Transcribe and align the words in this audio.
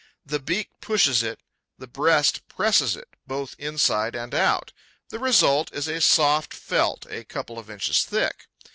The 0.25 0.39
beak 0.39 0.69
pushes 0.79 1.21
it, 1.21 1.41
the 1.77 1.85
breast 1.85 2.41
presses 2.47 2.95
it, 2.95 3.07
both 3.27 3.55
inside 3.59 4.15
and 4.15 4.33
out. 4.33 4.73
The 5.09 5.19
result 5.19 5.71
is 5.71 5.87
a 5.87 6.01
soft 6.01 6.55
felt 6.55 7.05
a 7.07 7.23
couple 7.23 7.59
of 7.59 7.69
inches 7.69 8.03
thick. 8.03 8.47